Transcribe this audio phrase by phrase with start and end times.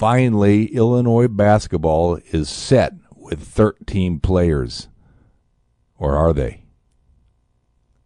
[0.00, 4.88] Finally, Illinois basketball is set with 13 players.
[5.98, 6.62] Or are they?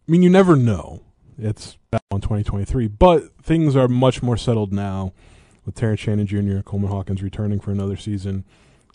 [0.08, 1.04] I mean, you never know.
[1.38, 5.12] It's back on 2023, but things are much more settled now
[5.64, 8.44] with Terrence Shannon Jr., Coleman Hawkins returning for another season,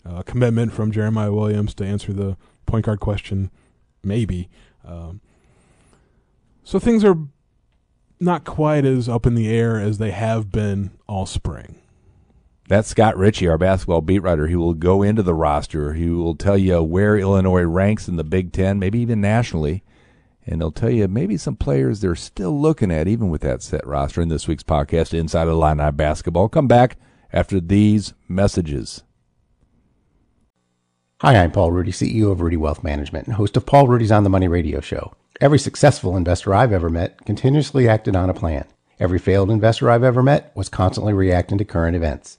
[0.04, 2.36] uh, commitment from Jeremiah Williams to answer the
[2.66, 3.50] point guard question,
[4.04, 4.50] maybe.
[4.84, 5.22] Um,
[6.62, 7.16] so things are
[8.20, 11.79] not quite as up in the air as they have been all spring.
[12.70, 14.46] That's Scott Richey, our basketball beat writer.
[14.46, 15.94] He will go into the roster.
[15.94, 19.82] He will tell you where Illinois ranks in the Big Ten, maybe even nationally.
[20.46, 23.84] And he'll tell you maybe some players they're still looking at, even with that set
[23.84, 24.22] roster.
[24.22, 26.48] In this week's podcast, Inside Illini Basketball.
[26.48, 26.96] Come back
[27.32, 29.02] after these messages.
[31.22, 34.22] Hi, I'm Paul Rudy, CEO of Rudy Wealth Management and host of Paul Rudy's On
[34.22, 35.12] the Money radio show.
[35.40, 38.64] Every successful investor I've ever met continuously acted on a plan.
[39.00, 42.38] Every failed investor I've ever met was constantly reacting to current events.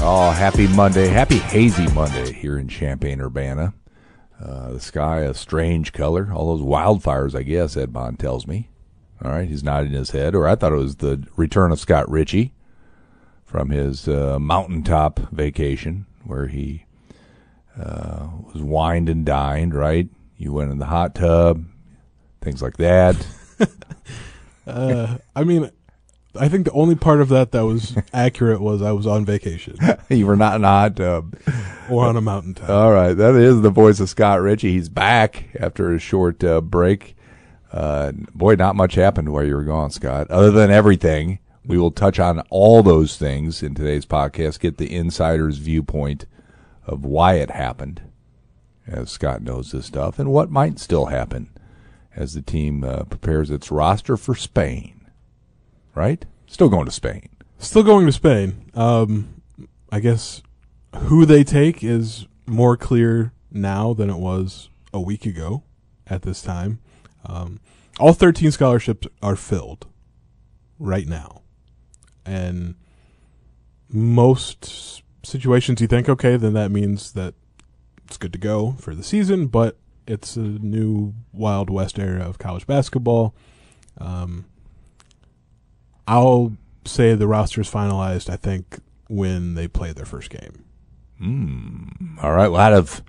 [0.00, 1.08] Oh, happy Monday.
[1.08, 3.74] Happy hazy Monday here in Champaign, Urbana.
[4.40, 6.30] Uh, the sky a strange color.
[6.32, 8.70] All those wildfires, I guess, Ed Bond tells me.
[9.22, 10.34] All right, he's nodding his head.
[10.34, 12.54] Or I thought it was the return of Scott Richey
[13.44, 16.84] from his uh, mountaintop vacation where he
[17.78, 20.08] uh, was wined and dined, right?
[20.36, 21.64] You went in the hot tub,
[22.40, 23.16] things like that.
[24.66, 25.70] Uh, I mean,
[26.38, 29.76] I think the only part of that that was accurate was I was on vacation
[30.08, 31.36] you were not in a hot tub.
[31.90, 32.68] or on a mountaintop.
[32.68, 34.72] All right, that is the voice of Scott Richey.
[34.72, 37.16] He's back after a short uh, break.
[37.72, 40.30] Uh, boy, not much happened while you were gone, Scott.
[40.30, 44.60] Other than everything, we will touch on all those things in today's podcast.
[44.60, 46.24] Get the insider's viewpoint
[46.86, 48.00] of why it happened,
[48.86, 51.50] as Scott knows this stuff, and what might still happen
[52.16, 54.97] as the team uh, prepares its roster for Spain.
[55.94, 56.24] Right?
[56.46, 57.28] Still going to Spain.
[57.58, 58.70] Still going to Spain.
[58.74, 59.42] Um,
[59.90, 60.42] I guess
[60.94, 65.62] who they take is more clear now than it was a week ago
[66.06, 66.80] at this time.
[67.26, 67.60] Um,
[67.98, 69.86] all 13 scholarships are filled
[70.78, 71.42] right now.
[72.24, 72.76] And
[73.88, 77.34] most situations you think, okay, then that means that
[78.06, 79.76] it's good to go for the season, but
[80.06, 83.34] it's a new Wild West era of college basketball.
[83.98, 84.46] Um,
[86.08, 90.64] I'll say the roster is finalized, I think, when they play their first game.
[92.22, 93.02] All right, a lot of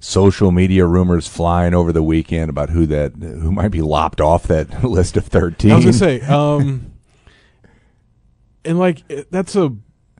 [0.00, 4.44] social media rumors flying over the weekend about who that who might be lopped off
[4.48, 5.70] that list of thirteen.
[5.70, 6.92] I was gonna say, um,
[8.64, 9.76] and like that's a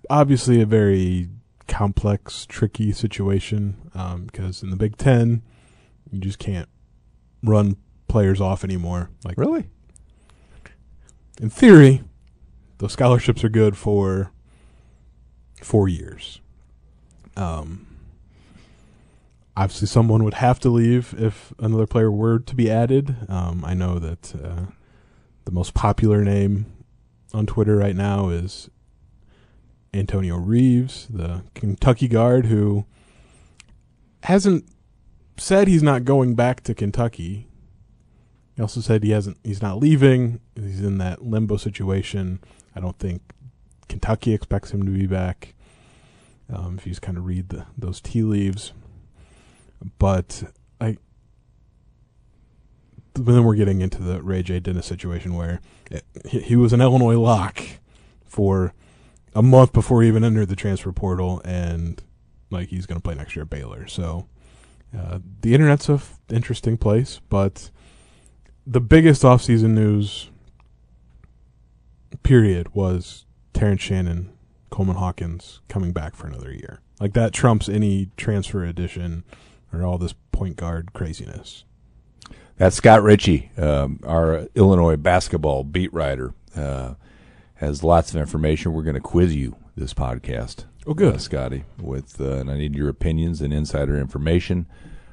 [0.09, 1.29] obviously a very
[1.67, 3.77] complex, tricky situation
[4.27, 5.43] because in the Big Ten,
[6.13, 6.69] you just can't
[7.43, 7.77] run
[8.07, 9.11] players off anymore.
[9.25, 9.69] Like really?
[11.41, 12.03] in theory,
[12.81, 14.33] those scholarships are good for
[15.61, 16.41] four years.
[17.37, 17.87] Um,
[19.55, 23.17] obviously, someone would have to leave if another player were to be added.
[23.29, 24.73] Um, I know that uh,
[25.45, 26.73] the most popular name
[27.35, 28.71] on Twitter right now is
[29.93, 32.87] Antonio Reeves, the Kentucky guard who
[34.22, 34.65] hasn't
[35.37, 37.47] said he's not going back to Kentucky.
[38.57, 39.37] He also said he hasn't.
[39.45, 40.41] He's not leaving.
[40.54, 42.41] He's in that limbo situation.
[42.75, 43.22] I don't think
[43.89, 45.55] Kentucky expects him to be back.
[46.53, 48.72] Um, if you just kind of read the, those tea leaves,
[49.99, 50.45] but
[50.81, 50.97] I.
[53.15, 54.61] Then we're getting into the Ray J.
[54.61, 57.61] Dennis situation where it, he, he was an Illinois lock
[58.25, 58.73] for
[59.34, 62.03] a month before he even entered the transfer portal, and
[62.51, 63.87] like he's going to play next year at Baylor.
[63.87, 64.27] So
[64.97, 67.71] uh, the internet's a f- interesting place, but
[68.66, 70.31] the biggest offseason news
[72.18, 74.33] period was Terrence Shannon
[74.71, 76.80] Coleman Hawkins coming back for another year.
[77.01, 79.24] Like that trumps any transfer addition
[79.72, 81.65] or all this point guard craziness.
[82.57, 86.34] That's Scott Richey, um, our Illinois basketball beat writer.
[86.54, 86.95] Uh,
[87.54, 88.72] has lots of information.
[88.72, 90.65] We're going to quiz you this podcast.
[90.86, 91.15] Oh, good.
[91.15, 91.65] uh, Scotty.
[91.80, 94.66] With uh, and I need your opinions and insider information.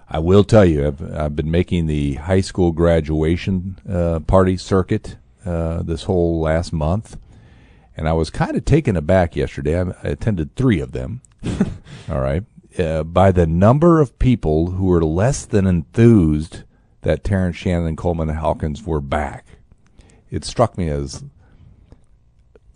[0.10, 5.18] I will tell you, I've, I've been making the high school graduation uh, party circuit
[5.48, 7.18] uh, this whole last month,
[7.96, 9.80] and I was kind of taken aback yesterday.
[9.80, 11.22] I, attended three of them.
[12.10, 12.44] All right,
[12.78, 16.64] uh, by the number of people who were less than enthused
[17.02, 19.46] that Terrence Shannon and Coleman Hawkins were back.
[20.30, 21.24] It struck me as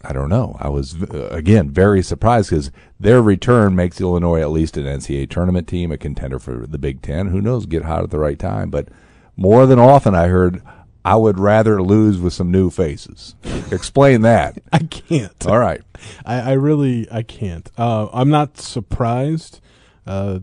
[0.04, 0.56] I don't know.
[0.60, 5.30] I was uh, again very surprised because their return makes Illinois at least an NCAA
[5.30, 7.28] tournament team, a contender for the Big Ten.
[7.28, 7.66] Who knows?
[7.66, 8.70] Get hot at the right time.
[8.70, 8.88] But
[9.36, 10.62] more than often, I heard
[11.04, 13.36] I would rather lose with some new faces.
[13.72, 14.60] Explain that.
[14.72, 15.48] I can't.
[15.48, 15.82] All right.
[16.26, 17.70] I, I really I can't.
[17.78, 19.62] Uh, I'm not surprised.
[20.06, 20.40] Uh,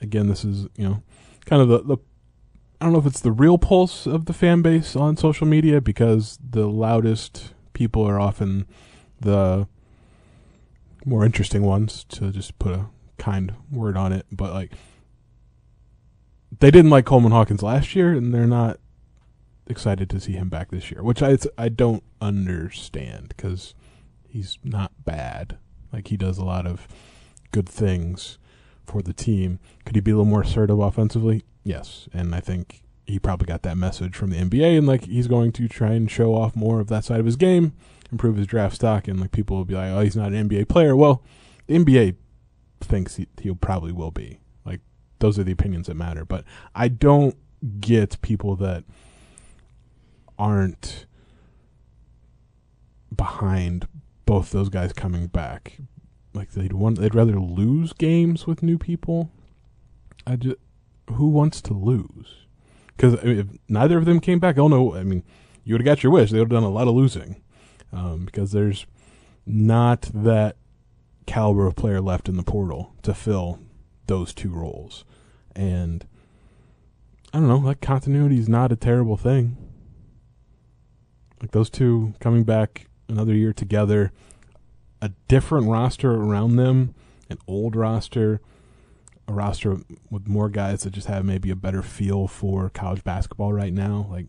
[0.00, 1.02] again, this is you know
[1.46, 1.96] kind of the, the
[2.80, 5.80] I don't know if it's the real pulse of the fan base on social media
[5.80, 8.66] because the loudest people are often
[9.20, 9.66] the
[11.04, 12.86] more interesting ones to just put a
[13.18, 14.26] kind word on it.
[14.30, 14.72] But like
[16.60, 18.78] they didn't like Coleman Hawkins last year, and they're not
[19.66, 23.74] excited to see him back this year, which I I don't understand because
[24.28, 25.58] he's not bad.
[25.92, 26.88] Like he does a lot of
[27.52, 28.38] good things
[28.84, 29.58] for the team.
[29.84, 31.44] Could he be a little more assertive offensively?
[31.64, 35.28] Yes, and I think he probably got that message from the NBA, and like he's
[35.28, 37.72] going to try and show off more of that side of his game,
[38.10, 40.68] improve his draft stock, and like people will be like, "Oh, he's not an NBA
[40.68, 41.22] player." Well,
[41.66, 42.16] the NBA
[42.80, 44.40] thinks he, he'll probably will be.
[44.64, 44.80] Like
[45.18, 46.44] those are the opinions that matter, but
[46.74, 47.36] I don't
[47.80, 48.84] get people that
[50.42, 51.06] aren't
[53.14, 53.86] behind
[54.26, 55.78] both those guys coming back.
[56.34, 59.30] Like they'd want, they'd rather lose games with new people.
[60.26, 60.56] I just,
[61.10, 62.46] who wants to lose?
[62.96, 64.96] Because I mean, if neither of them came back, don't know.
[64.96, 65.22] I mean,
[65.62, 66.30] you would have got your wish.
[66.30, 67.40] They would have done a lot of losing,
[67.92, 68.86] um, because there's
[69.46, 70.56] not that
[71.26, 73.60] caliber of player left in the portal to fill
[74.08, 75.04] those two roles,
[75.54, 76.04] and
[77.32, 77.58] I don't know.
[77.58, 79.56] Like continuity is not a terrible thing.
[81.42, 84.12] Like those two coming back another year together,
[85.02, 86.94] a different roster around them,
[87.28, 88.40] an old roster,
[89.26, 89.78] a roster
[90.08, 94.06] with more guys that just have maybe a better feel for college basketball right now.
[94.08, 94.26] Like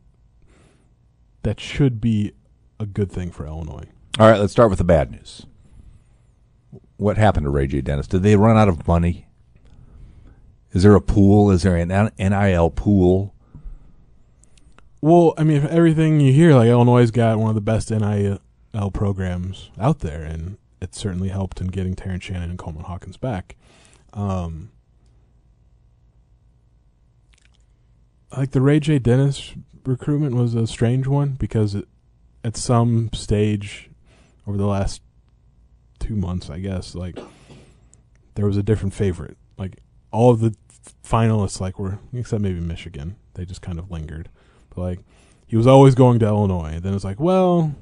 [1.44, 2.34] that should be
[2.80, 3.86] a good thing for Illinois.
[4.20, 4.40] All right.
[4.40, 5.46] Let's start with the bad news.
[6.98, 7.82] What happened to Ray J.
[7.82, 8.08] Dennis?
[8.08, 9.28] Did they run out of money?
[10.72, 11.52] Is there a pool?
[11.52, 13.33] Is there an NIL pool?
[15.04, 18.40] Well, I mean, everything you hear, like Illinois's got one of the best NIL
[18.94, 23.58] programs out there, and it certainly helped in getting Terrence Shannon and Coleman Hawkins back.
[24.14, 24.72] Um,
[28.32, 28.98] like the Ray J.
[28.98, 29.52] Dennis
[29.86, 31.86] recruitment was a strange one because it,
[32.46, 33.90] at some stage
[34.48, 35.02] over the last
[36.00, 37.20] two months, I guess, like
[38.36, 39.36] there was a different favorite.
[39.58, 40.56] Like all of the
[41.06, 44.30] finalists, like were except maybe Michigan, they just kind of lingered.
[44.78, 45.00] Like
[45.48, 46.80] he was always going to Illinois.
[46.80, 47.76] Then it's like, well,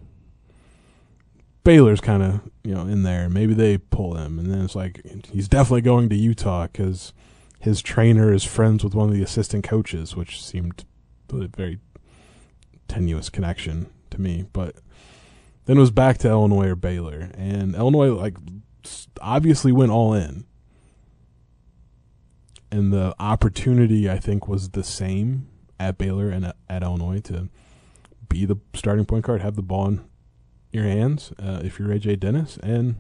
[1.64, 3.30] Baylor's kind of you know in there.
[3.30, 5.02] Maybe they pull him, and then it's like
[5.32, 7.14] he's definitely going to Utah because
[7.60, 10.84] his trainer is friends with one of the assistant coaches, which seemed
[11.32, 11.80] a very
[12.88, 14.46] tenuous connection to me.
[14.52, 14.76] But
[15.66, 18.36] then it was back to Illinois or Baylor, and Illinois like
[19.22, 20.46] obviously went all in,
[22.72, 25.48] and the opportunity I think was the same
[25.82, 27.50] at Baylor and at, Illinois to
[28.30, 30.02] be the starting point guard, have the ball in
[30.72, 32.96] your hands uh, if you're AJ Dennis, and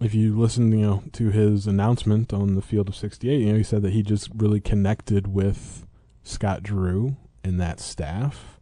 [0.00, 3.58] if you listen, you know, to his announcement on the field of 68, you know,
[3.58, 5.86] he said that he just really connected with
[6.22, 8.58] Scott Drew and that staff,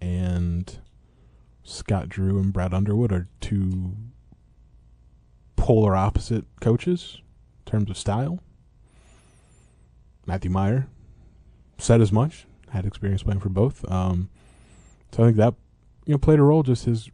[0.00, 0.78] and
[1.62, 3.96] Scott Drew and Brad Underwood are two
[5.56, 7.22] polar opposite coaches
[7.64, 8.40] in terms of style.
[10.28, 10.86] Matthew Mayer
[11.78, 13.90] said as much, had experience playing for both.
[13.90, 14.28] Um,
[15.10, 15.54] so I think that
[16.04, 17.10] you know played a role, just his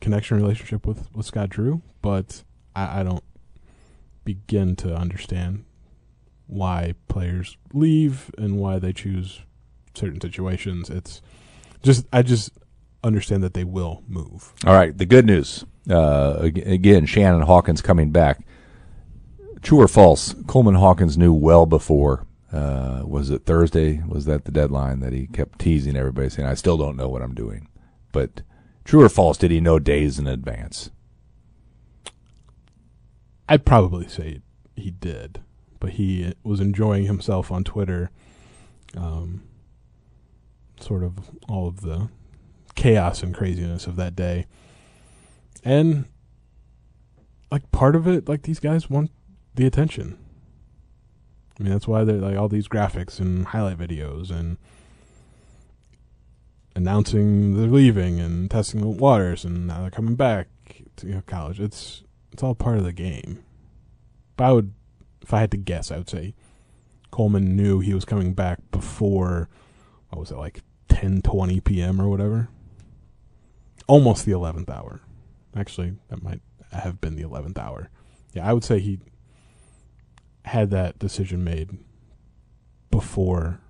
[0.00, 1.82] connection relationship with with Scott Drew.
[2.02, 2.42] But
[2.74, 3.22] I, I don't
[4.24, 5.64] begin to understand
[6.48, 9.42] why players leave and why they choose
[9.94, 10.90] certain situations.
[10.90, 11.22] It's
[11.84, 12.50] just I just
[13.04, 14.52] understand that they will move.
[14.66, 14.98] All right.
[14.98, 15.64] The good news.
[15.88, 18.40] Uh, again, Shannon Hawkins coming back.
[19.62, 20.34] True or false?
[20.48, 22.26] Coleman Hawkins knew well before.
[22.52, 24.02] Uh, was it Thursday?
[24.06, 27.22] Was that the deadline that he kept teasing everybody, saying, "I still don't know what
[27.22, 27.68] I'm doing."
[28.10, 28.42] But
[28.88, 29.36] True or false?
[29.36, 30.88] Did he know days in advance?
[33.46, 34.40] I'd probably say
[34.76, 35.42] he did,
[35.78, 38.10] but he was enjoying himself on Twitter.
[38.96, 39.42] Um,
[40.80, 41.18] sort of
[41.50, 42.08] all of the
[42.76, 44.46] chaos and craziness of that day.
[45.62, 46.06] And
[47.52, 49.10] like part of it, like these guys want
[49.54, 50.16] the attention.
[51.58, 54.58] I mean, that's why they're like all these graphics and highlight videos and
[56.76, 60.46] announcing they're leaving and testing the waters and now they're coming back
[60.96, 61.60] to you know, college.
[61.60, 63.42] It's it's all part of the game.
[64.36, 64.72] But I would,
[65.22, 66.34] if I had to guess, I would say
[67.10, 69.48] Coleman knew he was coming back before
[70.10, 72.00] what was it like 10:20 p.m.
[72.00, 72.48] or whatever.
[73.86, 75.00] Almost the 11th hour.
[75.56, 77.90] Actually, that might have been the 11th hour.
[78.34, 79.00] Yeah, I would say he
[80.44, 81.78] had that decision made
[82.90, 83.60] before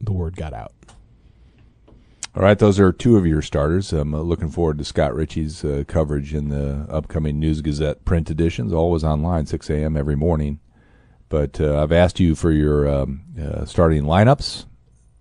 [0.00, 0.72] the word got out.
[2.36, 3.92] All right, those are two of your starters.
[3.92, 8.28] I'm uh, looking forward to Scott Richey's uh, coverage in the upcoming News Gazette print
[8.28, 9.96] editions, always online, 6 a.m.
[9.96, 10.58] every morning.
[11.28, 14.66] But uh, I've asked you for your um, uh, starting lineups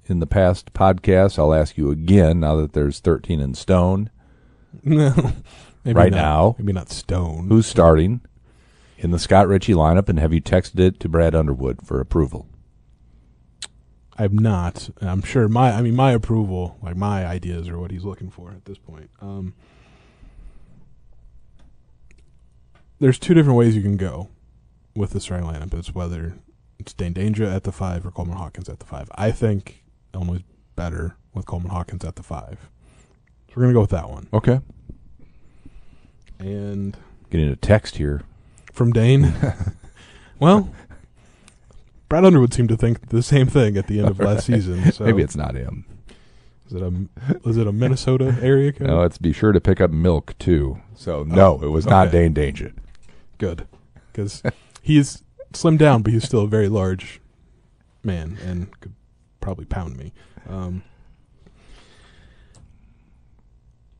[0.06, 1.38] in the past podcasts.
[1.38, 4.10] I'll ask you again now that there's 13 in stone.
[4.84, 5.14] No,
[5.86, 6.56] maybe Right not- now.
[6.58, 7.48] maybe not Stone.
[7.48, 8.22] Who's starting
[9.04, 12.48] in the Scott Richey lineup, and have you texted it to Brad Underwood for approval?
[14.18, 14.90] I'm not.
[15.02, 15.74] I'm sure my.
[15.74, 19.10] I mean, my approval, like my ideas, are what he's looking for at this point.
[19.20, 19.56] Um,
[23.00, 24.30] there's two different ways you can go
[24.96, 25.74] with the starting lineup.
[25.74, 26.36] It's whether
[26.80, 29.10] it's Dain Dainja at the five or Coleman Hawkins at the five.
[29.16, 29.84] I think
[30.14, 30.44] Illinois is
[30.76, 32.70] better with Coleman Hawkins at the five.
[33.48, 34.28] So we're gonna go with that one.
[34.32, 34.62] Okay.
[36.40, 36.96] And
[37.30, 38.22] Getting a text here.
[38.74, 39.34] From Dain,
[40.40, 40.70] well,
[42.10, 44.84] Brad Underwood seemed to think the same thing at the end of last season.
[44.92, 45.86] So Maybe it's not him.
[46.68, 46.92] Is it a
[47.48, 48.88] is it a Minnesota area code?
[48.88, 50.82] No, let's be sure to pick up milk too.
[50.96, 52.30] So no, it was not okay.
[52.30, 52.74] Dain Dainja.
[53.38, 53.68] Good,
[54.12, 54.42] because
[54.82, 57.22] he's slimmed down, but he's still a very large
[58.04, 58.94] man and could
[59.40, 60.14] probably pound me.
[60.50, 60.82] Um,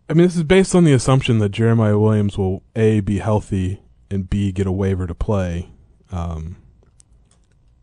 [0.10, 3.83] I mean, this is based on the assumption that Jeremiah Williams will a be healthy
[4.14, 5.70] and b get a waiver to play.
[6.12, 6.58] Um,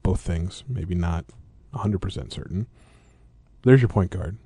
[0.03, 1.25] both things, maybe not
[1.75, 2.67] hundred percent certain.
[3.63, 4.37] There's your point guard.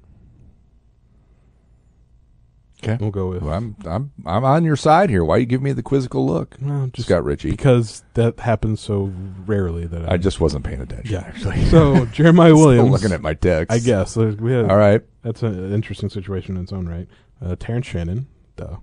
[2.83, 2.99] Okay.
[3.00, 5.25] We'll go with Well, I'm I'm I'm on your side here.
[5.25, 6.57] Why you give me the quizzical look?
[6.61, 7.50] well, just Scott Richey.
[7.50, 9.11] because that happens so
[9.47, 11.11] rarely that I just wasn't paying attention.
[11.12, 11.21] Yeah.
[11.26, 11.64] actually.
[11.67, 13.73] So Jeremiah Williams, looking at my text.
[13.73, 15.00] I guess we had, All right.
[15.23, 17.09] that's an interesting situation in its own right.
[17.43, 18.26] Uh, Terrence Shannon,
[18.57, 18.76] duh.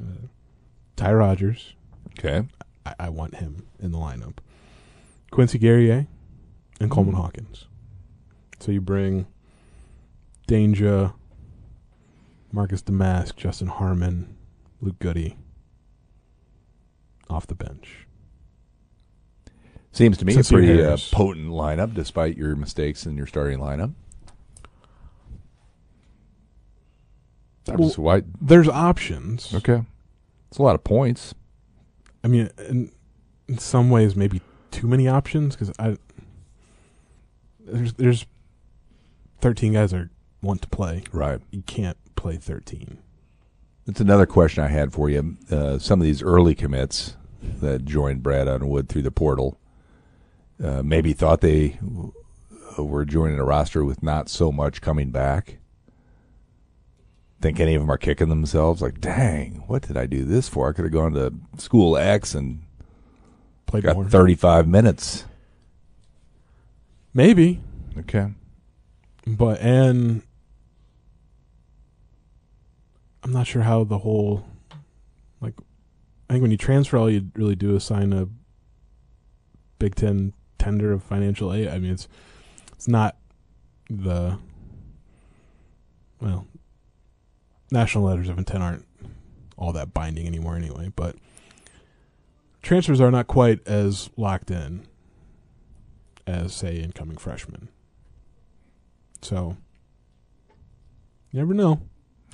[0.00, 0.26] Uh,
[0.94, 1.74] Ty Rodgers,
[2.18, 2.46] Okay.
[2.84, 4.38] I, I want him in the lineup.
[5.30, 6.06] Quincy Guerrier
[6.80, 7.18] and Coleman Mm.
[7.18, 7.66] Hawkins.
[8.60, 9.26] So you bring
[10.48, 11.12] Dainja,
[12.52, 14.36] Marcus Domask, Justin Harmon,
[14.80, 15.34] Luke Goode
[17.28, 18.06] off the bench.
[19.92, 23.94] Seems to me a pretty uh, potent lineup, despite your mistakes in your starting lineup.
[27.96, 28.22] Why.
[28.40, 29.52] There's options.
[29.54, 29.82] Okay.
[30.48, 31.34] It's a lot of points.
[32.26, 32.90] I mean, in,
[33.46, 34.40] in some ways, maybe
[34.72, 35.96] too many options because I
[37.60, 38.26] there's there's
[39.40, 40.08] thirteen guys that
[40.42, 41.04] want to play.
[41.12, 41.40] Right.
[41.52, 42.98] You can't play thirteen.
[43.86, 45.36] That's another question I had for you.
[45.48, 49.60] Uh, some of these early commits that joined Brad Underwood through the portal
[50.60, 51.78] uh, maybe thought they
[52.76, 55.58] were joining a roster with not so much coming back.
[57.40, 58.80] Think any of them are kicking themselves?
[58.80, 60.68] Like, dang, what did I do this for?
[60.68, 62.62] I could have gone to school X and
[63.66, 64.04] Played got more.
[64.06, 65.24] 35 minutes.
[67.12, 67.60] maybe,
[67.98, 68.28] Okay.
[69.26, 70.22] but and
[73.22, 74.46] I'm not sure how the whole
[75.40, 75.54] like
[76.30, 78.28] I think when you transfer, all you really do is sign a
[79.78, 81.68] Big Ten tender of financial aid.
[81.68, 82.08] I mean, it's
[82.72, 83.16] it's not
[83.90, 84.38] the
[86.20, 86.46] well,
[87.70, 88.86] national letters of intent aren't
[89.56, 90.92] all that binding anymore anyway.
[90.94, 91.16] But
[92.62, 94.86] transfers are not quite as locked in
[96.26, 97.68] as say incoming freshmen.
[99.22, 99.56] So
[101.30, 101.80] you never know.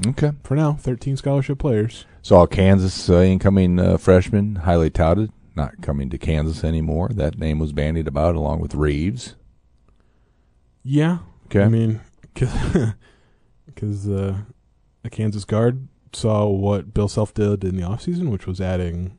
[0.07, 0.33] Okay.
[0.43, 2.07] For now, 13 scholarship players.
[2.23, 7.11] Saw Kansas uh, incoming uh, freshman, highly touted, not coming to Kansas anymore.
[7.13, 9.35] That name was bandied about along with Reeves.
[10.83, 11.19] Yeah.
[11.47, 11.63] Okay.
[11.63, 12.01] I mean,
[12.35, 14.39] because uh,
[15.05, 19.19] a Kansas guard saw what Bill Self did in the offseason, which was adding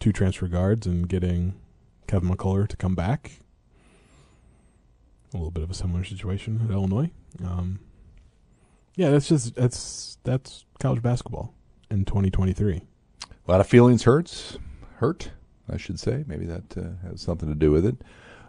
[0.00, 1.54] two transfer guards and getting
[2.06, 3.40] Kevin McCullar to come back.
[5.32, 7.10] A little bit of a similar situation at Illinois.
[7.42, 7.80] Um,
[8.96, 11.54] Yeah, that's just that's that's college basketball
[11.90, 12.82] in 2023.
[13.22, 14.58] A lot of feelings hurts,
[14.96, 15.30] hurt,
[15.68, 16.24] I should say.
[16.26, 17.96] Maybe that uh, has something to do with it.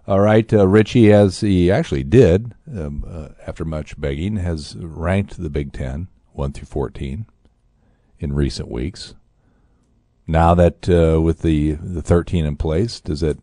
[0.05, 5.41] All right, uh, Richey, as he actually did um, uh, after much begging, has ranked
[5.41, 7.25] the Big Ten one through fourteen
[8.19, 9.15] in recent weeks.
[10.25, 13.39] Now that uh, with the the thirteen in place, does it?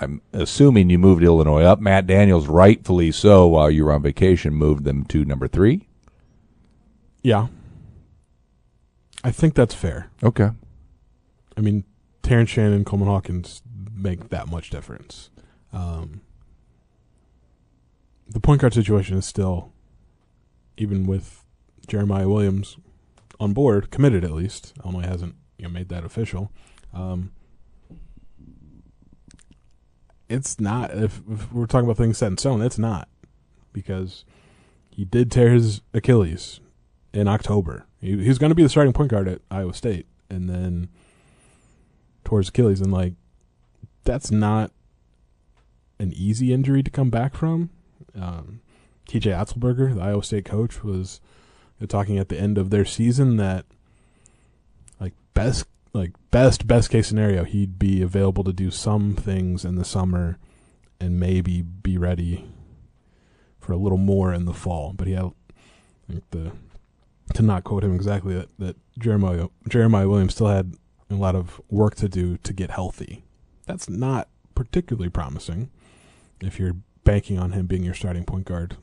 [0.00, 1.80] I'm assuming you moved Illinois up.
[1.80, 5.86] Matt Daniels, rightfully so, while you were on vacation, moved them to number three.
[7.22, 7.46] Yeah,
[9.22, 10.10] I think that's fair.
[10.22, 10.50] Okay.
[11.56, 11.84] I mean,
[12.24, 13.62] Terrence Shannon, Coleman Hawkins
[13.94, 15.30] make that much difference.
[15.72, 16.22] Um,
[18.28, 19.72] the point guard situation is still,
[20.76, 21.43] even with
[21.84, 22.76] Jeremiah Williams
[23.40, 24.72] on board, committed at least.
[24.84, 26.52] Illinois hasn't you know, made that official.
[26.92, 27.32] Um,
[30.28, 30.90] it's not.
[30.92, 33.08] If, if we're talking about things set in stone, it's not
[33.72, 34.24] because
[34.90, 36.60] he did tear his Achilles
[37.12, 37.86] in October.
[38.00, 40.88] He, he's going to be the starting point guard at Iowa State, and then
[42.24, 43.14] towards Achilles, and like
[44.04, 44.70] that's not
[45.98, 47.70] an easy injury to come back from.
[48.14, 48.60] Um,
[49.08, 51.20] TJ Otzelberger, the Iowa State coach, was
[51.88, 53.66] talking at the end of their season that
[55.00, 59.74] like best like best best case scenario he'd be available to do some things in
[59.74, 60.38] the summer
[61.00, 62.46] and maybe be ready
[63.60, 64.92] for a little more in the fall.
[64.92, 65.32] But he had
[66.08, 66.52] like the
[67.34, 70.74] to not quote him exactly that, that Jeremiah Jeremiah Williams still had
[71.10, 73.24] a lot of work to do to get healthy.
[73.66, 75.70] That's not particularly promising
[76.40, 78.76] if you're banking on him being your starting point guard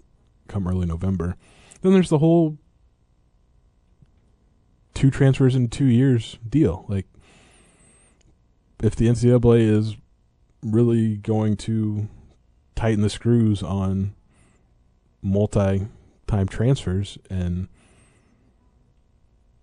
[0.47, 1.35] come early November.
[1.81, 2.57] Then there's the whole
[5.01, 6.85] two transfers in two years deal.
[6.87, 7.07] Like,
[8.83, 9.97] if the NCAA is
[10.61, 12.07] really going to
[12.75, 14.13] tighten the screws on
[15.23, 15.87] multi
[16.27, 17.67] time transfers and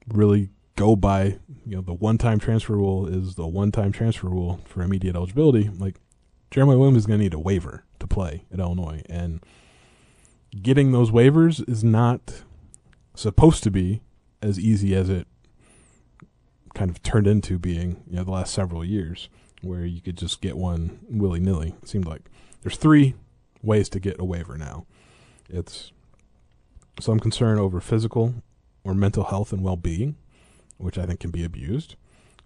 [0.08, 4.28] really go by, you know, the one time transfer rule is the one time transfer
[4.28, 6.00] rule for immediate eligibility, like,
[6.50, 9.02] Jeremiah Williams is going to need a waiver to play at Illinois.
[9.08, 9.44] And
[10.60, 12.42] getting those waivers is not
[13.14, 14.00] supposed to be
[14.42, 15.26] as easy as it
[16.78, 19.28] kind of turned into being, you know, the last several years,
[19.62, 21.74] where you could just get one willy nilly.
[21.82, 22.30] It seemed like
[22.62, 23.14] there's three
[23.64, 24.86] ways to get a waiver now.
[25.50, 25.90] It's
[27.00, 28.34] some concern over physical
[28.84, 30.14] or mental health and well being,
[30.76, 31.96] which I think can be abused.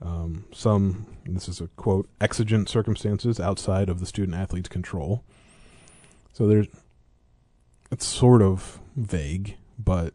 [0.01, 5.25] Um, some, this is a quote, exigent circumstances outside of the student athlete's control.
[6.33, 6.68] So there's,
[7.90, 10.14] it's sort of vague, but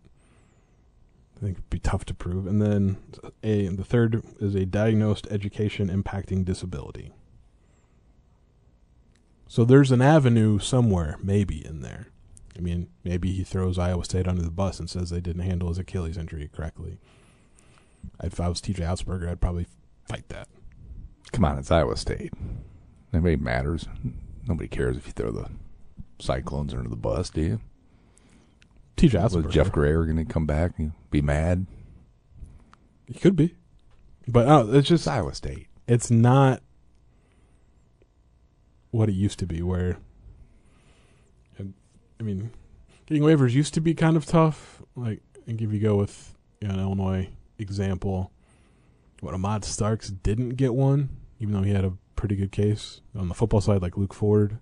[1.37, 2.47] I think it'd be tough to prove.
[2.47, 2.97] And then
[3.43, 7.13] a the third is a diagnosed education impacting disability.
[9.47, 12.07] So there's an avenue somewhere, maybe in there.
[12.57, 15.69] I mean, maybe he throws Iowa State under the bus and says they didn't handle
[15.69, 16.97] his Achilles injury correctly.
[18.21, 19.67] If I was TJ Otzelberger, I'd probably
[20.09, 20.47] fight that.
[21.31, 22.33] Come on, it's Iowa State.
[23.13, 23.87] Nobody matters.
[24.47, 25.49] Nobody cares if you throw the
[26.19, 27.61] Cyclones under the bus, do you?
[28.97, 29.51] TJ Was Otzelberger.
[29.51, 31.67] Jeff Grayer going to come back and be mad?
[33.07, 33.55] He could be,
[34.27, 35.67] but uh, it's just Iowa State.
[35.87, 36.61] it's not
[38.91, 39.97] what it used to be where
[42.19, 42.51] I mean
[43.05, 46.35] getting waivers used to be kind of tough like I think if you go with
[46.61, 47.29] you know, an Illinois
[47.59, 48.31] example
[49.21, 53.27] what Ahmad Starks didn't get one even though he had a pretty good case on
[53.27, 54.57] the football side like Luke Ford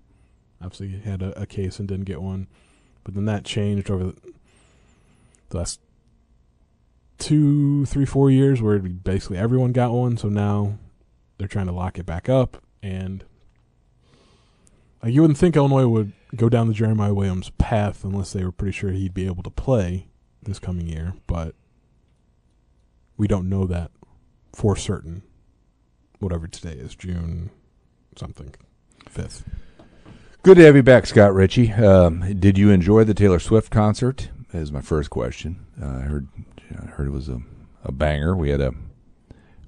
[0.62, 2.48] obviously had a, a case and didn't get one
[3.06, 4.14] but then that changed over
[5.50, 5.80] the, last
[7.18, 10.18] two, three, four years where basically everyone got one.
[10.18, 10.78] So now
[11.38, 12.62] they're trying to lock it back up.
[12.84, 13.24] And
[15.02, 18.52] like, you wouldn't think Illinois would go down the Jeremiah Williams path unless they were
[18.52, 20.08] pretty sure he'd be able to play
[20.42, 21.14] this coming year.
[21.28, 21.56] But
[23.16, 23.92] we don't know that
[24.52, 25.22] for certain.
[26.20, 27.52] Whatever today is, June
[28.18, 28.56] something,
[29.08, 29.44] fifth.
[30.46, 31.72] Good to have you back, Scott Richey.
[31.72, 34.30] Um, did you enjoy the Taylor Swift concert?
[34.54, 35.66] Is my first question.
[35.82, 36.28] Uh, I heard,
[36.80, 37.42] I heard it was a,
[37.84, 38.36] a banger.
[38.36, 38.72] We had a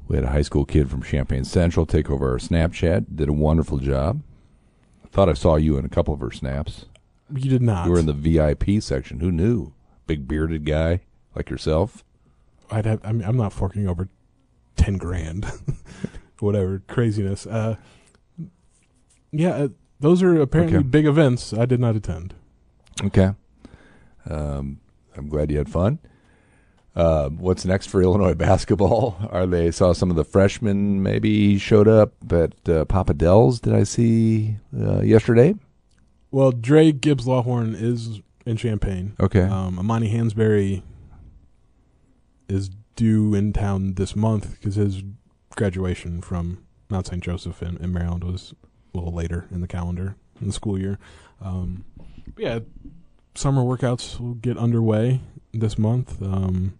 [0.08, 3.16] we had a high school kid from Champaign Central take over our Snapchat.
[3.16, 4.22] Did a wonderful job.
[5.04, 6.86] I thought I saw you in a couple of her snaps.
[7.34, 7.88] You did not.
[7.88, 9.20] You were in the VIP section.
[9.20, 9.74] Who knew?
[10.06, 11.02] Big bearded guy
[11.34, 12.04] like yourself.
[12.70, 13.02] I'd have.
[13.04, 14.10] I mean, I'm not forking over
[14.76, 15.52] ten grand,
[16.40, 17.48] whatever craziness.
[17.48, 17.78] Uh,
[19.32, 19.68] yeah, uh,
[20.00, 20.88] those are apparently Okay.
[20.88, 21.54] big events.
[21.54, 22.34] I did not attend.
[23.04, 23.32] Okay.
[24.30, 24.80] Um,
[25.16, 26.00] I'm glad you had fun.
[26.96, 29.18] Uh, what's next for Illinois basketball?
[29.32, 33.60] Are they saw some of the freshmen maybe showed up at uh, Papa Dell's?
[33.60, 35.56] Did I see uh, yesterday?
[36.32, 39.16] Well, Dra Gibbs Lawhorn is in Champaign.
[39.20, 39.42] Okay.
[39.44, 40.82] Um, Amani Hansberry
[42.50, 45.04] is due in town this month because his
[45.56, 47.22] graduation from Mount St.
[47.24, 48.54] Joseph in, in Maryland was
[48.94, 51.00] a little later in the calendar in the school year.
[51.42, 51.86] Um,
[52.38, 52.60] yeah,
[53.36, 55.22] summer workouts will get underway
[55.54, 56.22] this month.
[56.22, 56.78] Um,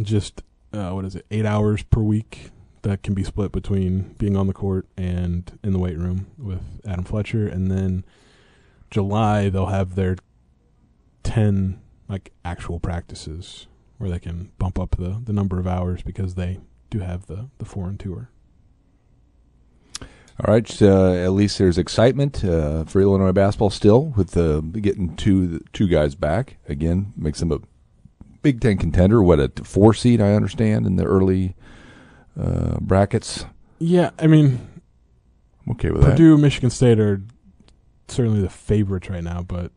[0.00, 1.26] just uh, what is it?
[1.30, 2.50] Eight hours per week
[2.82, 6.80] that can be split between being on the court and in the weight room with
[6.86, 8.04] Adam Fletcher, and then
[8.90, 10.16] July they'll have their
[11.22, 13.66] ten like actual practices
[13.98, 17.48] where they can bump up the, the number of hours because they do have the,
[17.58, 18.30] the foreign tour.
[20.44, 20.82] All right.
[20.82, 25.88] Uh, at least there's excitement uh, for Illinois basketball still with uh, getting two two
[25.88, 27.12] guys back again.
[27.16, 27.58] Makes them a
[28.42, 29.22] Big Ten contender.
[29.22, 31.56] What a four seed, I understand, in the early
[32.40, 33.46] uh, brackets.
[33.80, 34.60] Yeah, I mean,
[35.66, 37.22] I'm okay with Purdue, Michigan State are
[38.08, 39.72] certainly the favorites right now, but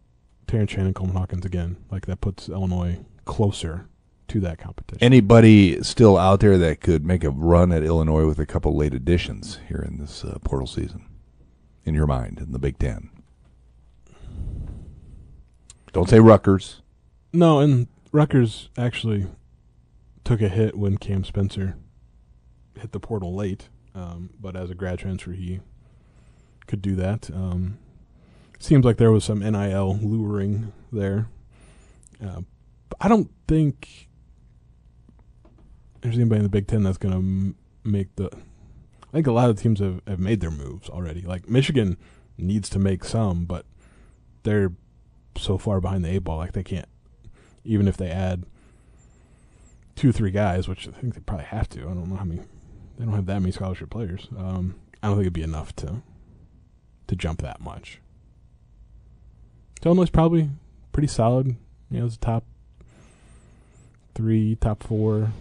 [0.47, 3.87] Terrence Shannon, Coleman Hawkins again, like that puts Illinois closer
[4.31, 5.03] to that competition.
[5.03, 8.93] Anybody still out there that could make a run at Illinois with a couple late
[8.93, 11.05] additions here in this uh, portal season,
[11.83, 13.09] in your mind, in the Big Ten?
[15.91, 16.81] Don't say Rutgers.
[17.33, 19.27] No, and Rutgers actually
[20.23, 21.75] took a hit when Cam Spencer
[22.79, 25.59] hit the portal late, um, but as a grad transfer, he
[26.67, 27.29] could do that.
[27.33, 27.79] Um,
[28.59, 31.27] seems like there was some NIL luring there.
[32.25, 32.41] Uh,
[33.01, 34.07] I don't think
[36.01, 38.29] there's anybody in the Big Ten that's going to m- make the.
[38.33, 41.21] I think a lot of teams have, have made their moves already.
[41.21, 41.97] Like Michigan
[42.37, 43.65] needs to make some, but
[44.43, 44.71] they're
[45.37, 46.37] so far behind the eight ball.
[46.37, 46.87] Like they can't,
[47.63, 48.45] even if they add
[49.95, 51.81] two or three guys, which I think they probably have to.
[51.81, 52.41] I don't know how many.
[52.97, 54.27] They don't have that many scholarship players.
[54.37, 56.01] Um, I don't think it'd be enough to
[57.07, 57.99] to jump that much.
[59.83, 60.49] So Illinois probably
[60.91, 61.55] pretty solid.
[61.89, 62.45] You know, it's top
[64.15, 65.31] three, top four,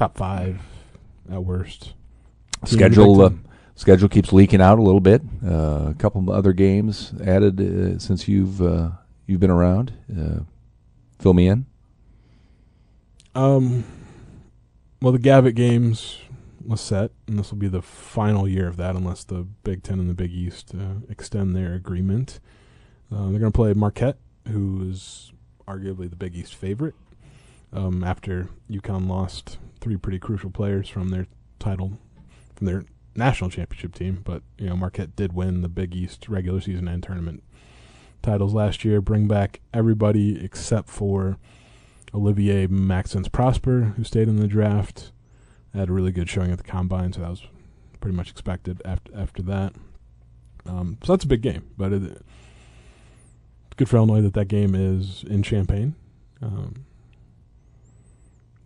[0.00, 0.62] top five
[1.30, 1.92] at worst.
[2.64, 3.30] Schedule uh,
[3.74, 5.20] schedule keeps leaking out a little bit.
[5.44, 8.92] Uh, a couple of other games added uh, since you've uh,
[9.26, 9.92] you've been around.
[10.10, 10.40] Uh,
[11.18, 11.66] fill me in.
[13.34, 13.84] Um,
[15.02, 16.16] well, the Gavitt games
[16.64, 20.00] was set, and this will be the final year of that, unless the Big Ten
[20.00, 22.40] and the Big East uh, extend their agreement.
[23.12, 24.16] Uh, they're going to play Marquette,
[24.48, 25.32] who is
[25.68, 26.94] arguably the Big East favorite.
[27.72, 31.26] Um, after UConn lost three pretty crucial players from their
[31.58, 31.98] title,
[32.54, 36.60] from their national championship team, but you know Marquette did win the Big East regular
[36.60, 37.42] season and tournament
[38.22, 39.00] titles last year.
[39.00, 41.36] Bring back everybody except for
[42.14, 45.12] Olivier Maxence Prosper, who stayed in the draft.
[45.74, 47.46] Had a really good showing at the combine, so that was
[48.00, 49.74] pretty much expected after after that.
[50.66, 52.24] Um, so that's a big game, but it, it's
[53.76, 55.94] good for Illinois that that game is in Champaign.
[56.42, 56.86] Um,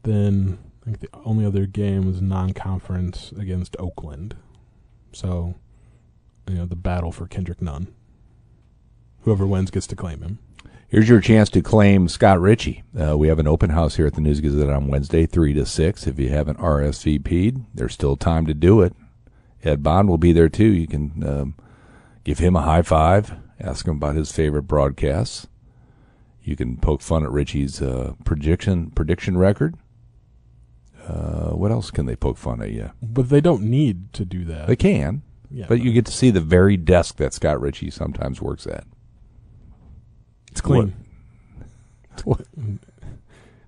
[0.02, 4.36] then I think the only other game was non-conference against Oakland.
[5.12, 5.54] So,
[6.46, 7.88] you know, the battle for Kendrick Nunn.
[9.22, 10.38] Whoever wins gets to claim him.
[10.88, 12.82] Here's your chance to claim Scott Richey.
[13.00, 15.64] Uh, we have an open house here at the News Gazette on Wednesday, 3 to
[15.64, 16.06] 6.
[16.06, 18.94] If you haven't RSVP'd, there's still time to do it.
[19.64, 20.66] Ed Bond will be there too.
[20.66, 21.54] You can um,
[22.22, 25.46] give him a high five, ask him about his favorite broadcasts.
[26.42, 29.76] You can poke fun at Richey's uh, prediction prediction record.
[31.06, 32.90] Uh, what else can they poke fun at you?
[33.02, 34.66] But they don't need to do that.
[34.66, 38.40] They can, yeah, but you get to see the very desk that Scott Richey sometimes
[38.40, 38.84] works at.
[40.50, 40.94] it's clean.
[42.24, 42.46] What?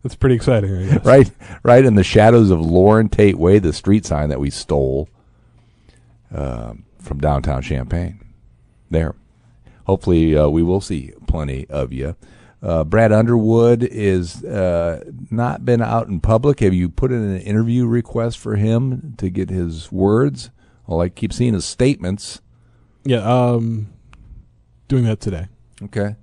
[0.06, 1.04] That's pretty exciting, I guess.
[1.04, 1.30] right,
[1.64, 5.08] right in the shadows of Loren Tate Way, the street sign that we stole
[6.32, 8.20] um, from downtown Champaign.
[8.88, 9.16] There,
[9.84, 12.14] hopefully, uh, we will see plenty of you.
[12.66, 16.58] Uh, Brad Underwood is uh, not been out in public.
[16.58, 20.50] Have you put in an interview request for him to get his words?
[20.84, 22.40] Well, I keep seeing his statements.
[23.04, 23.92] Yeah, um,
[24.88, 25.46] doing that today.
[25.80, 26.16] Okay.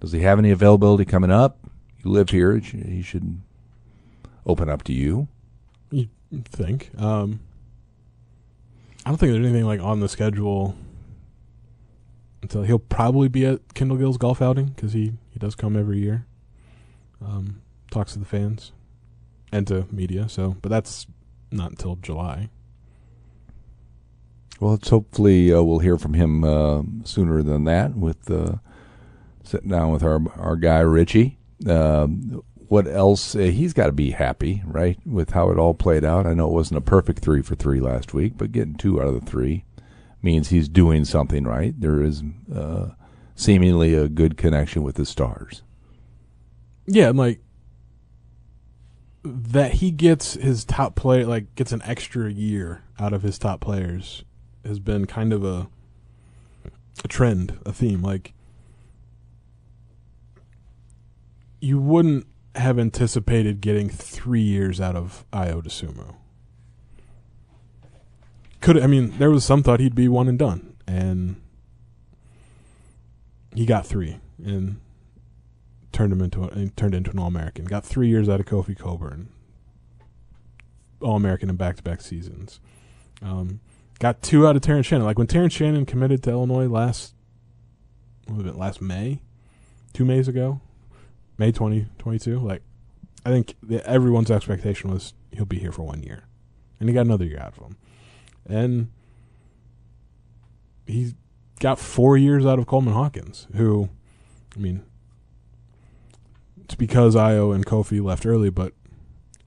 [0.00, 1.58] Does he have any availability coming up?
[2.02, 2.56] You live here.
[2.56, 3.42] He should
[4.46, 5.28] open up to you.
[5.90, 6.08] You
[6.50, 6.92] think?
[6.96, 7.40] Um,
[9.04, 10.74] I don't think there's anything like on the schedule
[12.42, 15.98] until he'll probably be at Kendall Gill's golf outing because he he does come every
[15.98, 16.26] year.
[17.24, 18.72] Um, talks to the fans
[19.52, 20.28] and to media.
[20.28, 21.06] So, but that's
[21.50, 22.48] not until July.
[24.58, 27.96] Well, it's hopefully uh, we'll hear from him uh, sooner than that.
[27.96, 28.56] With uh,
[29.42, 31.38] sitting down with our our guy Richey.
[31.66, 33.34] Um, what else?
[33.34, 36.24] Uh, he's got to be happy, right, with how it all played out.
[36.24, 39.08] I know it wasn't a perfect three for three last week, but getting two out
[39.08, 39.64] of the three
[40.22, 41.78] means he's doing something right.
[41.78, 42.22] There is
[42.54, 42.90] uh,
[43.34, 45.62] seemingly a good connection with the stars.
[46.86, 47.40] Yeah, like
[49.22, 53.60] that he gets his top player like gets an extra year out of his top
[53.60, 54.24] players
[54.64, 55.68] has been kind of a
[57.04, 58.02] a trend, a theme.
[58.02, 58.34] Like
[61.60, 66.16] you wouldn't have anticipated getting three years out of Ayo Dosunmu.
[68.60, 71.36] Could I mean there was some thought he'd be one and done, and
[73.54, 74.80] he got three and
[75.92, 77.64] turned him into a, turned into an All American.
[77.64, 79.28] Got three years out of Kofi Cockburn,
[81.00, 82.60] All American in back to back seasons.
[83.22, 83.60] Um,
[83.98, 85.06] got two out of Terrence Shannon.
[85.06, 87.14] Like when Terrence Shannon committed to Illinois last,
[88.26, 89.20] what it, last May,
[89.92, 90.60] two Mays ago,
[91.38, 92.38] May twenty twenty two.
[92.38, 92.62] Like
[93.24, 96.24] I think the, everyone's expectation was he'll be here for one year,
[96.78, 97.76] and he got another year out of him,
[98.46, 98.88] and
[100.86, 101.14] he's
[101.60, 103.88] got four years out of Coleman Hawkins, who,
[104.56, 104.82] I mean,
[106.64, 108.72] it's because Ayo and Kofi left early, but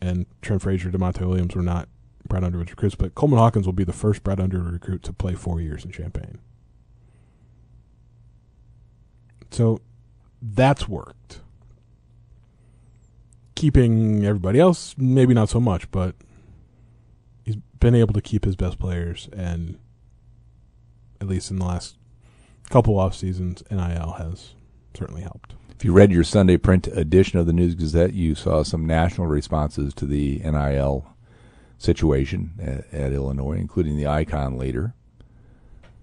[0.01, 1.87] and Trent Frazier, Da'Monte Williams were not
[2.27, 5.33] Brad Underwood recruits, but Coleman Hawkins will be the first Brad Underwood recruit to play
[5.33, 6.39] four years in Champaign.
[9.51, 9.79] So
[10.41, 11.41] that's worked.
[13.55, 16.15] Keeping everybody else, maybe not so much, but
[17.83, 19.77] been able to keep his best players, and
[21.19, 21.97] at least in the last
[22.69, 24.53] couple off seasons, NIL has
[24.93, 25.53] certainly helped.
[25.75, 29.27] If you read your Sunday print edition of the News Gazette, you saw some national
[29.27, 31.05] responses to the NIL
[31.77, 34.93] situation at, at Illinois, including the icon leader.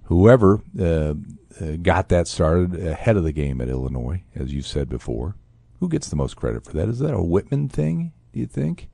[0.05, 1.14] Whoever uh,
[1.59, 5.37] uh, got that started ahead of the game at Illinois, as you've said before,
[5.79, 6.90] who gets the most credit for that?
[6.90, 8.12] Is that a Whitman thing?
[8.35, 8.90] Do you think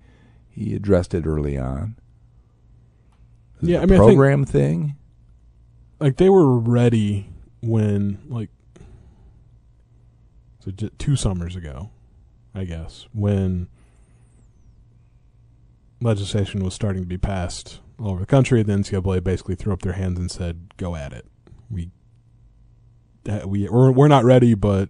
[0.49, 1.97] he addressed it early on?
[3.63, 4.97] Is Yeah, I mean, I think- program thing.
[6.01, 8.51] like they were ready when like
[10.61, 11.91] so j- two summers ago,
[12.55, 13.69] I guess, when
[16.01, 18.63] legislation was starting to be passed all over the country.
[18.63, 21.27] The NCAA basically threw up their hands and said, "Go at it.
[21.71, 21.91] We
[23.25, 24.89] that we we're, we're not ready, but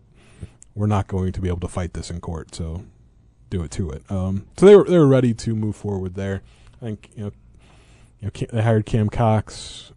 [0.74, 2.54] we're not going to be able to fight this in court.
[2.54, 2.84] So
[3.50, 6.42] do it to it." Um, so they were they were ready to move forward there.
[6.82, 7.30] I think you know,
[8.26, 9.92] know they hired Cam Cox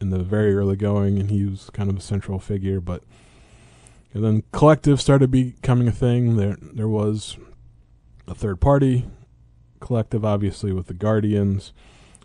[0.00, 2.80] in the very early going, and he was kind of a central figure.
[2.80, 3.02] But
[4.12, 6.36] and then collective started becoming a thing.
[6.36, 7.36] There there was
[8.26, 9.06] a third party
[9.80, 11.72] collective, obviously with the Guardians.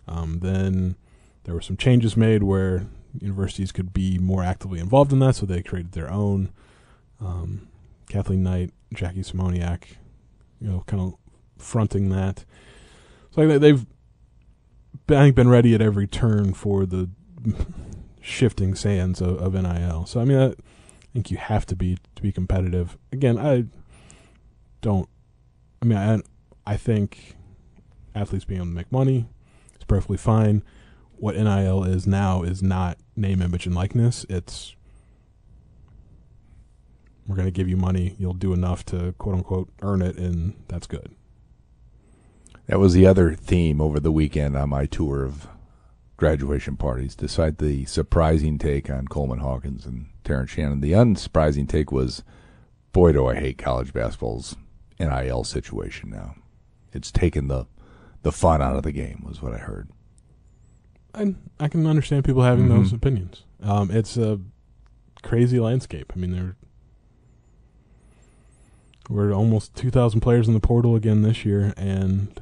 [0.06, 0.96] Um, then
[1.44, 2.86] there were some changes made where
[3.20, 6.50] universities could be more actively involved in that, so they created their own.
[7.20, 7.68] Um,
[8.08, 9.84] Kathleen Knight, Jackie Simoniak,
[10.60, 11.14] you know, kind of
[11.56, 12.44] fronting that.
[13.30, 13.86] So they've,
[15.08, 17.08] I think, been ready at every turn for the
[18.20, 20.06] shifting sands of, of NIL.
[20.06, 20.54] So I mean, I
[21.12, 22.96] think you have to be to be competitive.
[23.12, 23.66] Again, I
[24.80, 25.08] don't.
[25.82, 26.20] I mean, I
[26.66, 27.36] I think
[28.14, 29.28] athletes being able to make money
[29.78, 30.62] is perfectly fine.
[31.16, 34.24] What NIL is now is not name, image, and likeness.
[34.28, 34.74] It's
[37.26, 38.16] we're going to give you money.
[38.18, 41.14] You'll do enough to quote unquote earn it, and that's good.
[42.66, 45.46] That was the other theme over the weekend on my tour of
[46.16, 50.80] graduation parties, despite the surprising take on Coleman Hawkins and Terrence Shannon.
[50.80, 52.22] The unsurprising take was,
[52.92, 54.56] boy, do I hate college basketball's
[54.98, 56.36] NIL situation now.
[56.92, 57.66] It's taken the
[58.22, 59.90] the fun out of the game, was what I heard.
[61.14, 62.96] I I can understand people having those Mhm.
[62.96, 63.44] opinions.
[63.62, 64.40] Um, it's a
[65.22, 66.12] crazy landscape.
[66.16, 66.56] I mean, there
[69.10, 72.40] we're almost two thousand players in the portal again this year, and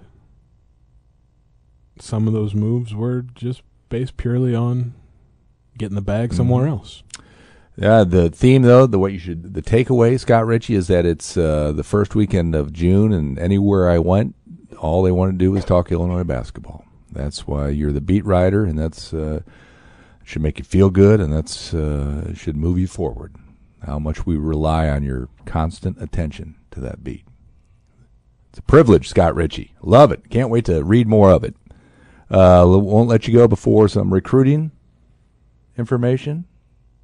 [2.02, 4.92] some of those moves were just based purely on
[5.78, 6.70] getting the bag somewhere Mhm.
[6.70, 7.02] else.
[7.76, 11.36] Yeah, the theme though, the what you should, the takeaway, Scott Richey, is that it's
[11.36, 14.34] uh, the first weekend of June, and anywhere I went,
[14.78, 16.84] all they wanted to do was talk Illinois basketball.
[17.10, 19.40] That's why you're the beat writer, and that's uh,
[20.24, 23.34] should make you feel good, and that's uh, should move you forward.
[23.86, 27.24] How much we rely on your constant attention to that beat.
[28.50, 29.72] It's a privilege, Scott Richey.
[29.82, 30.28] Love it.
[30.28, 31.56] Can't wait to read more of it.
[32.32, 34.70] Uh, won't let you go before some recruiting
[35.76, 36.46] information.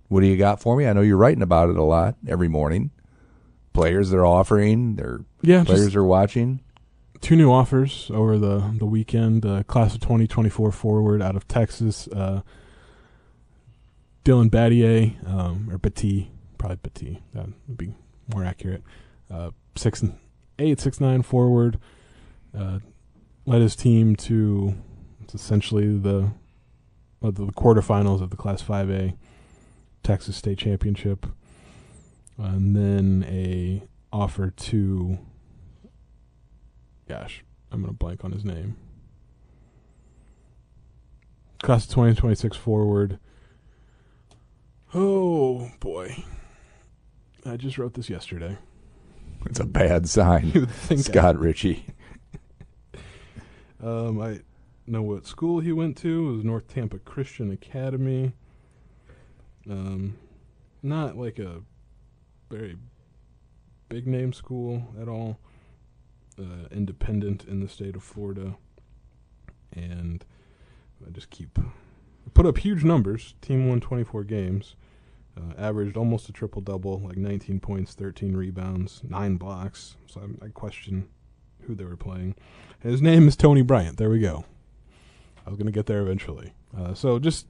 [0.08, 0.86] What do you got for me?
[0.86, 2.90] I know you're writing about it a lot every morning.
[3.74, 6.60] Players they're offering, their Yeah, players are watching.
[7.20, 9.44] two new offers over the the weekend.
[9.44, 12.40] Uh, class of twenty twenty four forward out of Texas, uh,
[14.24, 17.22] Dylan Battier um, or Batty, probably Batty.
[17.34, 17.92] That would be
[18.32, 18.82] more accurate.
[19.30, 20.02] Uh, six
[20.58, 21.78] eight, six nine forward.
[22.56, 22.78] Uh,
[23.46, 24.74] led his team to
[25.28, 26.30] it's essentially the
[27.22, 29.14] uh, the quarterfinals of the Class Five A.
[30.02, 31.26] Texas State Championship,
[32.38, 35.18] and then a offer to.
[37.06, 38.76] Gosh, I'm gonna blank on his name.
[41.60, 43.18] Class of 2026 forward.
[44.94, 46.24] Oh boy,
[47.44, 48.56] I just wrote this yesterday.
[49.44, 50.50] It's a bad sign.
[50.54, 51.84] You would think Scott Richey.
[53.80, 54.40] Um, I
[54.90, 56.28] know what school he went to.
[56.28, 58.32] It was North Tampa Christian Academy.
[59.68, 60.16] Um,
[60.82, 61.62] not like a
[62.50, 62.76] very
[63.88, 65.38] big name school at all.
[66.38, 68.54] Uh, independent in the state of Florida,
[69.72, 70.24] and
[71.04, 71.58] I just keep
[72.32, 73.34] put up huge numbers.
[73.40, 74.76] Team won 24 games,
[75.36, 79.96] uh, averaged almost a triple double, like 19 points, 13 rebounds, nine blocks.
[80.06, 81.08] So I, I question
[81.62, 82.36] who they were playing.
[82.80, 83.96] His name is Tony Bryant.
[83.96, 84.44] There we go.
[85.48, 86.52] I was going to get there eventually.
[86.76, 87.46] Uh, so just,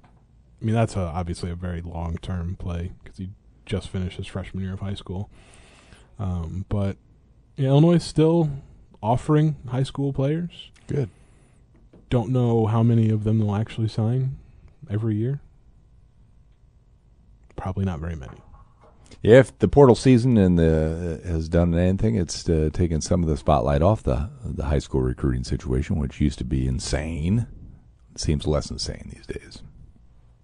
[0.62, 3.30] I mean, that's a, obviously a very long term play because he
[3.66, 5.28] just finished his freshman year of high school.
[6.16, 6.96] Um, but
[7.56, 8.50] Illinois is still
[9.02, 10.70] offering high school players.
[10.86, 11.10] Good.
[12.08, 14.36] Don't know how many of them they'll actually sign
[14.88, 15.40] every year.
[17.56, 18.38] Probably not very many.
[19.22, 23.24] Yeah, if the portal season and the uh, has done anything, it's uh, taken some
[23.24, 27.48] of the spotlight off the the high school recruiting situation, which used to be insane.
[28.18, 29.62] Seems less insane these days.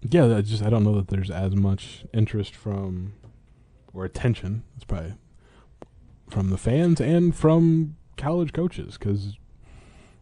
[0.01, 3.13] Yeah, I just I don't know that there's as much interest from
[3.93, 4.63] or attention.
[4.75, 5.15] It's probably
[6.29, 9.37] from the fans and from college coaches because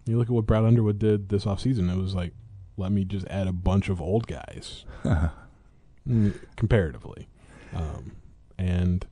[0.05, 1.91] you look at what Brad Underwood did this offseason.
[1.93, 2.33] It was like,
[2.75, 4.85] let me just add a bunch of old guys
[6.09, 7.29] Mm, comparatively,
[7.73, 8.11] um,
[8.57, 9.05] and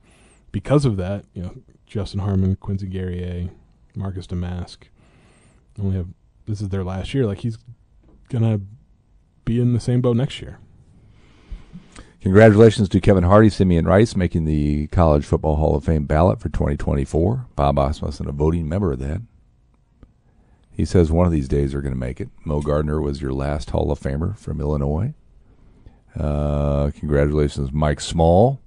[0.50, 1.54] because of that, you know,
[1.86, 3.48] Justin Harmon, Quincy Guerrier,
[3.94, 4.76] Marcus Domask
[5.80, 6.08] only have
[6.44, 7.24] this is their last year.
[7.24, 7.56] Like he's
[8.32, 8.60] gonna
[9.44, 10.58] be in the same boat next year.
[12.22, 16.48] Congratulations to Kevin Hardy, Simeon Rice, making the College Football Hall of Fame ballot for
[16.48, 17.46] 2024.
[17.56, 19.22] Bob Asmussen, a voting member of that.
[20.70, 22.28] He says one of these days they're going to make it.
[22.44, 25.14] Moe Gardner was your last Hall of Famer from Illinois.
[26.16, 28.60] Uh, congratulations, Mike Small,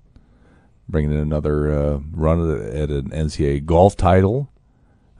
[0.89, 4.51] bringing in another uh, run at, at an NCAA golf title.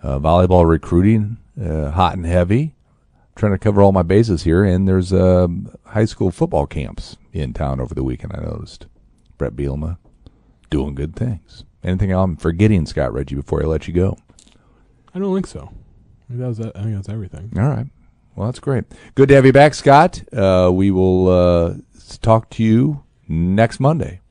[0.03, 2.74] Uh, volleyball recruiting, uh, hot and heavy.
[3.35, 7.53] Trying to cover all my bases here, and there's um, high school football camps in
[7.53, 8.31] town over the weekend.
[8.33, 8.87] I noticed
[9.37, 9.97] Bret Bielema
[10.69, 11.65] doing good things.
[11.83, 14.17] Anything I'm forgetting, Scott Richey, before I let you go?
[15.13, 15.69] I don't think so.
[15.69, 17.51] I think that was I think that's everything.
[17.57, 17.87] All right.
[18.35, 18.85] Well, that's great.
[19.15, 20.21] Good to have you back, Scott.
[20.33, 21.73] Uh, we will uh,
[22.21, 24.21] talk to you next Monday.